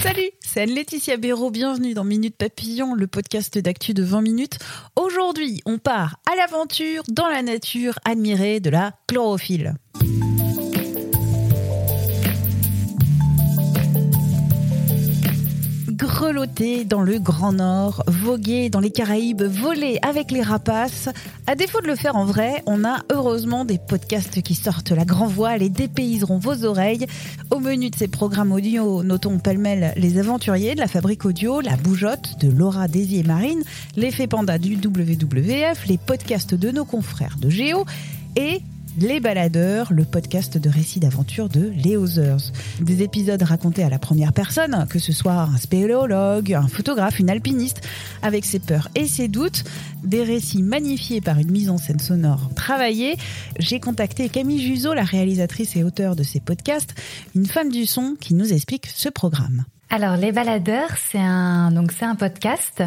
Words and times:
Salut, 0.00 0.30
c'est 0.40 0.62
Anne-Laetitia 0.62 1.16
Béraud. 1.16 1.50
Bienvenue 1.50 1.94
dans 1.94 2.02
Minute 2.02 2.36
Papillon, 2.36 2.94
le 2.94 3.06
podcast 3.06 3.56
d'actu 3.56 3.94
de 3.94 4.02
20 4.02 4.20
minutes. 4.20 4.58
Aujourd'hui, 4.96 5.60
on 5.64 5.78
part 5.78 6.16
à 6.30 6.34
l'aventure 6.34 7.04
dans 7.08 7.28
la 7.28 7.42
nature 7.42 7.98
admirée 8.04 8.58
de 8.58 8.70
la 8.70 8.94
chlorophylle. 9.06 9.74
Dans 16.44 17.00
le 17.00 17.18
Grand 17.18 17.54
Nord, 17.54 18.04
voguer 18.06 18.68
dans 18.68 18.80
les 18.80 18.90
Caraïbes, 18.90 19.42
voler 19.42 19.98
avec 20.02 20.30
les 20.30 20.42
rapaces. 20.42 21.08
À 21.46 21.54
défaut 21.54 21.80
de 21.80 21.86
le 21.86 21.96
faire 21.96 22.16
en 22.16 22.26
vrai, 22.26 22.62
on 22.66 22.84
a 22.84 22.98
heureusement 23.10 23.64
des 23.64 23.78
podcasts 23.78 24.42
qui 24.42 24.54
sortent 24.54 24.90
la 24.90 25.06
grand 25.06 25.26
voile 25.26 25.62
et 25.62 25.70
dépayseront 25.70 26.36
vos 26.38 26.66
oreilles. 26.66 27.06
Au 27.50 27.60
menu 27.60 27.88
de 27.88 27.96
ces 27.96 28.08
programmes 28.08 28.52
audio, 28.52 29.02
notons 29.02 29.38
pêle-mêle 29.38 29.94
les 29.96 30.18
aventuriers 30.18 30.74
de 30.74 30.80
la 30.80 30.86
fabrique 30.86 31.24
audio, 31.24 31.62
la 31.62 31.76
bougeotte 31.76 32.38
de 32.38 32.50
Laura 32.50 32.88
Désier 32.88 33.22
Marine, 33.22 33.62
l'effet 33.96 34.26
panda 34.26 34.58
du 34.58 34.76
WWF, 34.76 35.86
les 35.86 35.98
podcasts 35.98 36.54
de 36.54 36.70
nos 36.70 36.84
confrères 36.84 37.36
de 37.40 37.48
Géo 37.48 37.86
et 38.36 38.60
les 38.98 39.20
Baladeurs, 39.20 39.92
le 39.92 40.04
podcast 40.04 40.56
de 40.56 40.68
récits 40.68 41.00
d'aventure 41.00 41.48
de 41.48 41.72
Léo 41.76 42.06
Zers. 42.06 42.52
Des 42.80 43.02
épisodes 43.02 43.42
racontés 43.42 43.82
à 43.82 43.88
la 43.88 43.98
première 43.98 44.32
personne, 44.32 44.86
que 44.88 44.98
ce 44.98 45.12
soit 45.12 45.32
un 45.32 45.56
spéléologue, 45.56 46.52
un 46.54 46.68
photographe, 46.68 47.18
une 47.18 47.30
alpiniste, 47.30 47.80
avec 48.22 48.44
ses 48.44 48.60
peurs 48.60 48.88
et 48.94 49.06
ses 49.06 49.28
doutes. 49.28 49.64
Des 50.04 50.22
récits 50.22 50.62
magnifiés 50.62 51.20
par 51.20 51.38
une 51.38 51.50
mise 51.50 51.70
en 51.70 51.78
scène 51.78 51.98
sonore 51.98 52.50
travaillée. 52.54 53.16
J'ai 53.58 53.80
contacté 53.80 54.28
Camille 54.28 54.62
Juzo, 54.62 54.94
la 54.94 55.04
réalisatrice 55.04 55.76
et 55.76 55.84
auteure 55.84 56.14
de 56.14 56.22
ces 56.22 56.40
podcasts, 56.40 56.94
une 57.34 57.46
femme 57.46 57.70
du 57.70 57.86
son 57.86 58.16
qui 58.20 58.34
nous 58.34 58.52
explique 58.52 58.86
ce 58.86 59.08
programme. 59.08 59.64
Alors, 59.90 60.16
Les 60.16 60.32
Baladeurs, 60.32 60.90
c'est 61.10 61.20
un 61.20 61.70
donc 61.70 61.92
c'est 61.92 62.04
un 62.04 62.16
podcast, 62.16 62.82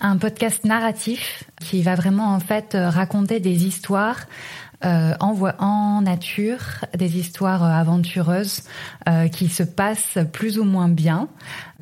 un 0.00 0.18
podcast 0.18 0.64
narratif 0.64 1.44
qui 1.60 1.82
va 1.82 1.94
vraiment 1.94 2.34
en 2.34 2.40
fait 2.40 2.76
raconter 2.78 3.40
des 3.40 3.64
histoires 3.64 4.26
euh, 4.84 5.14
en, 5.20 5.34
en 5.58 6.02
nature, 6.02 6.84
des 6.96 7.18
histoires 7.18 7.64
euh, 7.64 7.68
aventureuses 7.68 8.62
euh, 9.08 9.28
qui 9.28 9.48
se 9.48 9.62
passent 9.62 10.18
plus 10.32 10.58
ou 10.58 10.64
moins 10.64 10.88
bien, 10.88 11.28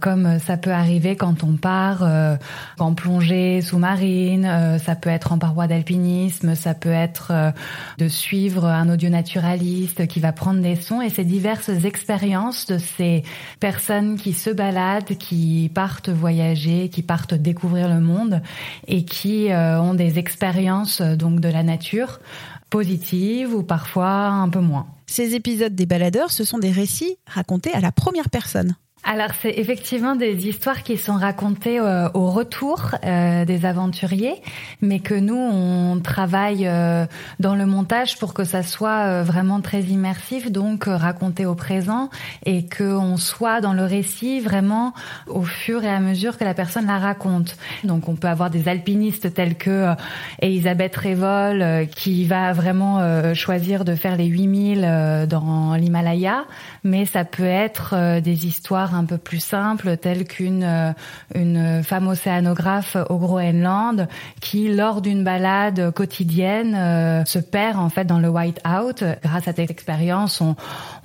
comme 0.00 0.26
euh, 0.26 0.38
ça 0.38 0.56
peut 0.56 0.72
arriver 0.72 1.14
quand 1.14 1.44
on 1.44 1.56
part 1.56 2.02
euh, 2.02 2.36
en 2.78 2.94
plongée 2.94 3.60
sous-marine, 3.60 4.46
euh, 4.46 4.78
ça 4.78 4.96
peut 4.96 5.10
être 5.10 5.32
en 5.32 5.38
paroi 5.38 5.66
d'alpinisme, 5.66 6.54
ça 6.54 6.74
peut 6.74 6.88
être 6.88 7.52
de 7.98 8.08
suivre 8.08 8.64
un 8.64 8.88
audionaturaliste 8.88 10.06
qui 10.06 10.20
va 10.20 10.32
prendre 10.32 10.60
des 10.60 10.76
sons. 10.76 11.02
Et 11.02 11.10
ces 11.10 11.24
diverses 11.24 11.68
expériences 11.84 12.66
de 12.66 12.78
ces 12.78 13.22
personnes 13.60 14.16
qui 14.16 14.32
se 14.32 14.50
baladent, 14.50 15.16
qui 15.18 15.70
partent 15.74 16.08
voyager, 16.08 16.88
qui 16.88 17.02
partent 17.02 17.34
découvrir 17.34 17.88
le 17.88 18.00
monde 18.00 18.40
et 18.86 19.04
qui 19.04 19.48
ont 19.52 19.94
des 19.94 20.18
expériences 20.18 21.02
donc 21.02 21.40
de 21.40 21.48
la 21.48 21.62
nature 21.62 22.20
positives 22.70 23.54
ou 23.54 23.62
parfois 23.62 24.28
un 24.28 24.48
peu 24.48 24.60
moins. 24.60 24.86
Ces 25.06 25.34
épisodes 25.34 25.74
des 25.74 25.86
baladeurs, 25.86 26.30
ce 26.30 26.44
sont 26.44 26.58
des 26.58 26.70
récits 26.70 27.18
racontés 27.26 27.72
à 27.72 27.80
la 27.80 27.92
première 27.92 28.30
personne. 28.30 28.76
Alors 29.02 29.30
c'est 29.40 29.58
effectivement 29.58 30.14
des 30.14 30.46
histoires 30.46 30.82
qui 30.82 30.98
sont 30.98 31.14
racontées 31.14 31.80
euh, 31.80 32.08
au 32.12 32.30
retour 32.30 32.94
euh, 33.02 33.46
des 33.46 33.64
aventuriers, 33.64 34.42
mais 34.82 35.00
que 35.00 35.14
nous 35.14 35.34
on 35.34 36.00
travaille 36.00 36.66
euh, 36.66 37.06
dans 37.38 37.54
le 37.54 37.64
montage 37.64 38.18
pour 38.18 38.34
que 38.34 38.44
ça 38.44 38.62
soit 38.62 39.22
vraiment 39.22 39.62
très 39.62 39.80
immersif, 39.82 40.52
donc 40.52 40.84
raconté 40.84 41.46
au 41.46 41.54
présent 41.54 42.10
et 42.44 42.66
que 42.66 42.84
on 42.84 43.16
soit 43.16 43.62
dans 43.62 43.72
le 43.72 43.84
récit 43.84 44.38
vraiment 44.38 44.92
au 45.26 45.42
fur 45.42 45.82
et 45.82 45.90
à 45.90 46.00
mesure 46.00 46.36
que 46.36 46.44
la 46.44 46.54
personne 46.54 46.86
la 46.86 46.98
raconte. 46.98 47.56
Donc 47.84 48.08
on 48.08 48.16
peut 48.16 48.28
avoir 48.28 48.50
des 48.50 48.68
alpinistes 48.68 49.32
tels 49.32 49.56
que 49.56 49.94
Elisabeth 50.40 50.94
Révol 50.96 51.88
qui 51.88 52.26
va 52.26 52.52
vraiment 52.52 53.34
choisir 53.34 53.84
de 53.84 53.94
faire 53.94 54.16
les 54.16 54.26
8000 54.26 54.84
euh, 54.84 55.26
dans 55.26 55.74
l'Himalaya, 55.74 56.44
mais 56.84 57.06
ça 57.06 57.24
peut 57.24 57.44
être 57.44 58.20
des 58.20 58.46
histoires 58.46 58.89
un 58.94 59.04
peu 59.04 59.18
plus 59.18 59.40
simples 59.40 59.96
telles 59.96 60.24
qu'une 60.24 60.64
euh, 60.64 60.92
une 61.34 61.82
femme 61.82 62.08
océanographe 62.08 62.96
au 63.08 63.16
Groenland 63.16 64.08
qui 64.40 64.68
lors 64.68 65.00
d'une 65.00 65.24
balade 65.24 65.92
quotidienne 65.92 66.74
euh, 66.74 67.24
se 67.24 67.38
perd 67.38 67.78
en 67.78 67.88
fait 67.88 68.04
dans 68.04 68.18
le 68.18 68.28
white-out. 68.28 69.04
Grâce 69.22 69.48
à 69.48 69.52
cette 69.52 69.70
expérience, 69.70 70.40
on, 70.40 70.56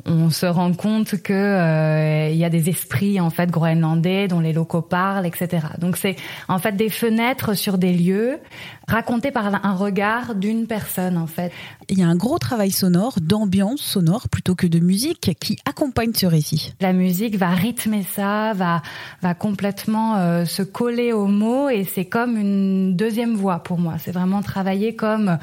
on 0.06 0.30
se 0.30 0.46
rend 0.46 0.74
compte 0.74 1.22
que 1.22 1.34
euh, 1.34 2.30
il 2.30 2.38
y 2.38 2.46
a 2.46 2.50
des 2.50 2.70
esprits 2.70 3.20
en 3.20 3.30
fait 3.30 3.50
groenlandais 3.50 4.28
dont 4.28 4.40
les 4.40 4.54
locaux 4.54 4.82
parlent, 4.82 5.26
etc. 5.26 5.68
Donc 5.80 5.98
c'est 5.98 6.16
en 6.48 6.60
fait 6.60 6.74
des 6.74 6.90
fenêtres 6.90 7.54
sur 7.54 7.78
des 7.78 7.94
lieux 7.94 8.40
racontés 8.88 9.32
par 9.32 9.66
un 9.66 9.74
regard 9.74 10.36
d'une 10.36 10.68
personne 10.68 11.18
en 11.18 11.28
fait. 11.28 11.52
Il 11.90 12.00
y 12.00 12.04
a 12.04 12.08
un 12.08 12.16
gros 12.16 12.38
travail 12.38 12.72
sonore, 12.72 13.16
d'ambiance 13.22 13.82
sonore 13.82 14.30
plutôt 14.30 14.56
que 14.56 14.68
de 14.68 14.80
musique 14.80 15.36
qui 15.40 15.58
accompagne 15.66 16.14
ce 16.14 16.26
récit. 16.26 16.74
La 16.82 16.94
musique 16.94 17.38
va 17.38 17.50
rythmer 17.50 17.75
ça, 17.80 18.54
va 18.54 18.82
va 19.22 19.34
complètement 19.34 20.18
euh, 20.18 20.46
se 20.46 20.64
coller 20.64 21.14
aux 21.14 21.28
mots 21.28 21.70
et 21.70 21.84
c'est 21.84 22.06
comme 22.06 22.38
une 22.38 22.96
deuxième 22.96 23.36
voix 23.36 23.60
pour 23.60 23.80
moi. 23.80 23.96
C'est 24.00 24.12
vraiment 24.12 24.42
travailler 24.42 24.96
comme 24.96 25.30
euh, 25.30 25.36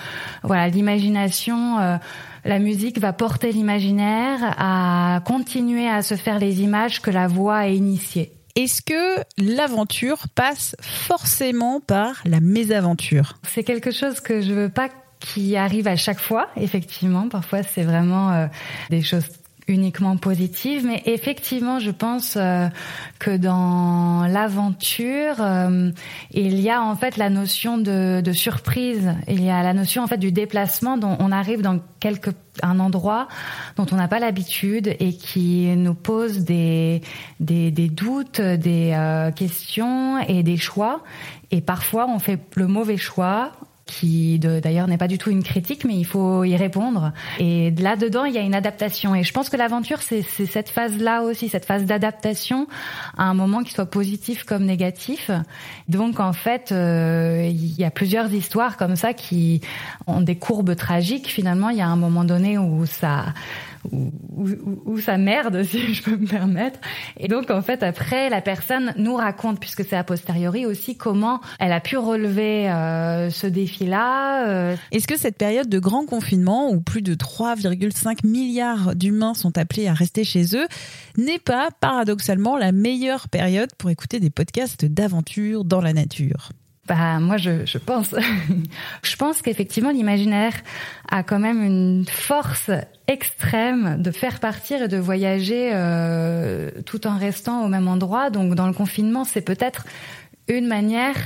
voilà 0.42 0.68
l'imagination. 0.68 1.78
euh, 1.80 1.96
la 2.44 2.58
musique 2.58 2.98
va 2.98 3.12
porter 3.12 3.52
l'imaginaire 3.52 4.54
à 4.58 5.20
continuer 5.24 5.88
à 5.88 6.02
se 6.02 6.16
faire 6.16 6.40
les 6.40 6.62
images 6.62 7.00
que 7.00 7.10
la 7.10 7.28
voix 7.28 7.58
a 7.58 7.68
initiées. 7.68 8.32
Est-ce 8.56 8.82
que 8.82 9.22
l'aventure 9.38 10.28
passe 10.34 10.76
forcément 10.80 11.80
par 11.80 12.20
la 12.24 12.40
mésaventure? 12.40 13.38
C'est 13.48 13.62
quelque 13.62 13.90
chose 13.90 14.20
que 14.20 14.42
je 14.42 14.52
veux 14.52 14.68
pas 14.68 14.88
qui 15.20 15.56
arrive 15.56 15.86
à 15.86 15.96
chaque 15.96 16.18
fois, 16.18 16.48
effectivement. 16.56 17.28
Parfois, 17.28 17.62
c'est 17.62 17.84
vraiment 17.84 18.32
euh, 18.32 18.46
des 18.90 19.02
choses 19.02 19.28
uniquement 19.68 20.16
positives, 20.16 20.84
mais 20.84 21.02
effectivement, 21.06 21.78
je 21.78 21.90
pense 21.90 22.36
euh, 22.36 22.66
que 23.18 23.36
dans 23.36 24.26
l'aventure, 24.26 25.36
euh, 25.40 25.90
il 26.32 26.60
y 26.60 26.70
a 26.70 26.82
en 26.82 26.96
fait 26.96 27.16
la 27.16 27.30
notion 27.30 27.78
de, 27.78 28.20
de 28.20 28.32
surprise. 28.32 29.14
Il 29.28 29.42
y 29.42 29.50
a 29.50 29.62
la 29.62 29.72
notion 29.72 30.02
en 30.02 30.06
fait 30.06 30.18
du 30.18 30.32
déplacement 30.32 30.96
dont 30.96 31.16
on 31.20 31.32
arrive 31.32 31.62
dans 31.62 31.78
quelque 32.00 32.30
un 32.62 32.80
endroit 32.80 33.28
dont 33.76 33.86
on 33.92 33.96
n'a 33.96 34.08
pas 34.08 34.18
l'habitude 34.18 34.94
et 35.00 35.14
qui 35.14 35.74
nous 35.76 35.94
pose 35.94 36.40
des 36.40 37.00
des, 37.40 37.70
des 37.70 37.88
doutes, 37.88 38.40
des 38.40 38.92
euh, 38.94 39.30
questions 39.30 40.18
et 40.18 40.42
des 40.42 40.56
choix. 40.58 41.02
Et 41.50 41.60
parfois, 41.60 42.06
on 42.08 42.18
fait 42.18 42.38
le 42.56 42.66
mauvais 42.66 42.96
choix 42.96 43.52
qui 43.92 44.38
d'ailleurs 44.38 44.88
n'est 44.88 44.98
pas 44.98 45.08
du 45.08 45.18
tout 45.18 45.30
une 45.30 45.42
critique, 45.42 45.84
mais 45.84 45.94
il 45.94 46.04
faut 46.04 46.44
y 46.44 46.56
répondre. 46.56 47.12
Et 47.38 47.70
là-dedans, 47.72 48.24
il 48.24 48.34
y 48.34 48.38
a 48.38 48.40
une 48.40 48.54
adaptation. 48.54 49.14
Et 49.14 49.22
je 49.22 49.32
pense 49.32 49.50
que 49.50 49.56
l'aventure, 49.56 50.02
c'est 50.02 50.22
c'est 50.22 50.46
cette 50.46 50.70
phase-là 50.70 51.22
aussi, 51.22 51.48
cette 51.48 51.66
phase 51.66 51.84
d'adaptation 51.84 52.66
à 53.16 53.24
un 53.24 53.34
moment 53.34 53.62
qui 53.62 53.72
soit 53.72 53.86
positif 53.86 54.44
comme 54.44 54.64
négatif. 54.64 55.30
Donc 55.88 56.20
en 56.20 56.32
fait, 56.32 56.72
euh, 56.72 57.46
il 57.50 57.78
y 57.78 57.84
a 57.84 57.90
plusieurs 57.90 58.32
histoires 58.32 58.76
comme 58.76 58.96
ça 58.96 59.12
qui 59.12 59.60
ont 60.06 60.20
des 60.20 60.36
courbes 60.36 60.74
tragiques. 60.74 61.28
Finalement, 61.28 61.68
il 61.68 61.78
y 61.78 61.82
a 61.82 61.88
un 61.88 61.96
moment 61.96 62.24
donné 62.24 62.58
où 62.58 62.86
ça 62.86 63.26
où, 63.90 64.12
où- 64.36 64.82
où 64.84 64.98
ça 65.00 65.16
merde, 65.18 65.62
si 65.64 65.94
je 65.94 66.02
peux 66.02 66.16
me 66.16 66.26
permettre. 66.26 66.78
Et 67.18 67.28
donc, 67.28 67.50
en 67.50 67.62
fait, 67.62 67.82
après, 67.82 68.30
la 68.30 68.40
personne 68.40 68.92
nous 68.96 69.14
raconte, 69.16 69.58
puisque 69.60 69.84
c'est 69.84 69.96
a 69.96 70.04
posteriori 70.04 70.66
aussi, 70.66 70.96
comment 70.96 71.40
elle 71.58 71.72
a 71.72 71.80
pu 71.80 71.96
relever 71.96 72.70
euh, 72.70 73.30
ce 73.30 73.46
défi-là. 73.46 74.48
euh, 74.48 74.76
Est-ce 74.92 75.06
que 75.08 75.18
cette 75.18 75.36
période 75.36 75.68
de 75.68 75.78
grand 75.78 76.06
confinement, 76.06 76.70
où 76.70 76.80
plus 76.80 77.02
de 77.02 77.14
3,5 77.14 78.26
milliards 78.26 78.94
d'humains 78.94 79.34
sont 79.34 79.56
appelés 79.58 79.88
à 79.88 79.94
rester 79.94 80.24
chez 80.24 80.56
eux, 80.56 80.66
n'est 81.16 81.38
pas 81.38 81.68
paradoxalement 81.80 82.56
la 82.56 82.72
meilleure 82.72 83.28
période 83.28 83.70
pour 83.78 83.90
écouter 83.90 84.20
des 84.20 84.30
podcasts 84.30 84.84
d'aventure 84.84 85.64
dans 85.64 85.80
la 85.80 85.92
nature? 85.92 86.50
Bah 86.86 87.20
moi 87.20 87.36
je, 87.36 87.64
je 87.64 87.78
pense 87.78 88.14
je 89.02 89.16
pense 89.16 89.40
qu'effectivement 89.40 89.90
l'imaginaire 89.90 90.54
a 91.08 91.22
quand 91.22 91.38
même 91.38 91.62
une 91.62 92.04
force 92.08 92.70
extrême 93.06 94.02
de 94.02 94.10
faire 94.10 94.40
partir 94.40 94.82
et 94.82 94.88
de 94.88 94.96
voyager 94.96 95.70
euh, 95.72 96.70
tout 96.86 97.06
en 97.06 97.18
restant 97.18 97.64
au 97.64 97.68
même 97.68 97.88
endroit. 97.88 98.30
Donc 98.30 98.54
dans 98.54 98.66
le 98.66 98.72
confinement, 98.72 99.24
c'est 99.24 99.42
peut-être 99.42 99.84
une 100.48 100.66
manière 100.66 101.16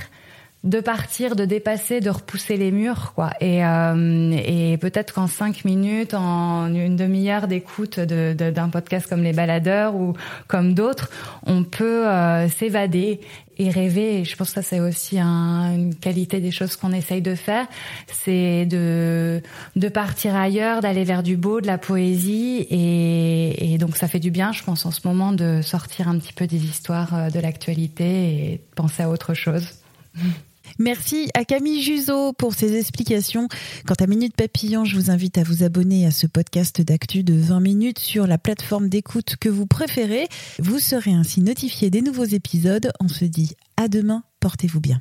de 0.67 0.81
partir, 0.81 1.37
de 1.37 1.45
dépasser, 1.45 2.01
de 2.01 2.11
repousser 2.11 2.57
les 2.57 2.73
murs, 2.73 3.13
quoi. 3.15 3.31
Et, 3.41 3.65
euh, 3.65 4.33
et 4.33 4.77
peut-être 4.79 5.15
qu'en 5.15 5.29
cinq 5.29 5.65
minutes, 5.65 6.13
en 6.13 6.75
une 6.75 6.97
demi-heure 6.97 7.47
d'écoute 7.47 8.01
d'un 8.01 8.35
de, 8.35 8.71
podcast 8.71 9.09
comme 9.09 9.23
Les 9.23 9.33
Baladeurs 9.33 9.95
ou 9.95 10.15
comme 10.49 10.75
d'autres, 10.75 11.09
on 11.47 11.63
peut 11.63 12.09
euh, 12.09 12.49
s'évader 12.49 13.21
et 13.59 13.71
rêver. 13.71 14.19
Et 14.19 14.25
je 14.25 14.35
pense 14.37 14.49
que 14.49 14.55
ça, 14.55 14.63
c'est 14.63 14.81
aussi 14.81 15.21
un, 15.21 15.73
une 15.73 15.95
qualité 15.95 16.41
des 16.41 16.51
choses 16.51 16.75
qu'on 16.75 16.93
essaye 16.93 17.23
de 17.23 17.37
faire. 17.37 17.67
C'est 18.09 18.67
de, 18.67 19.41
de 19.77 19.89
partir 19.89 20.35
ailleurs, 20.35 20.81
d'aller 20.81 21.05
vers 21.05 21.23
du 21.23 21.37
beau, 21.37 21.61
de 21.61 21.69
la 21.69 21.79
poésie. 21.79 22.67
Et, 22.71 23.73
et 23.73 23.79
donc, 23.79 23.97
ça 23.97 24.09
fait 24.09 24.21
du 24.21 24.33
bien, 24.33 24.51
je 24.51 24.65
pense, 24.65 24.85
en 24.85 24.91
ce 24.91 25.07
moment, 25.07 25.31
de 25.31 25.61
sortir 25.63 26.09
un 26.09 26.19
petit 26.19 26.33
peu 26.33 26.49
des 26.49 26.65
histoires 26.65 27.15
euh, 27.15 27.31
de 27.31 27.39
l'actualité 27.39 28.05
et 28.05 28.61
penser 28.75 29.05
à 29.05 29.11
autre 29.11 29.33
chose. 29.33 29.69
Merci 30.79 31.31
à 31.35 31.45
Camille 31.45 31.83
Juzo 31.83 32.33
pour 32.33 32.55
ses 32.55 32.77
explications. 32.77 33.49
Quant 33.87 33.95
à 33.99 34.07
Minute 34.07 34.37
Papillon, 34.37 34.85
je 34.85 34.97
vous 34.97 35.11
invite 35.11 35.39
à 35.39 35.43
vous 35.43 35.63
abonner 35.63 36.07
à 36.07 36.11
ce 36.11 36.27
podcast 36.27 36.81
d'actu 36.81 37.23
de 37.23 37.35
20 37.35 37.61
minutes 37.61 37.99
sur 37.99 38.27
la 38.27 38.39
plateforme 38.39 38.89
d'écoute 38.89 39.37
que 39.41 39.49
vous 39.49 39.67
préférez. 39.67 40.29
Vous 40.59 40.79
serez 40.79 41.13
ainsi 41.13 41.41
notifié 41.41 41.91
des 41.91 42.03
nouveaux 42.03 42.25
épisodes. 42.25 42.91
On 43.01 43.09
se 43.09 43.25
dit 43.25 43.55
à 43.77 43.89
demain, 43.89 44.23
portez-vous 44.41 44.81
bien. 44.81 45.01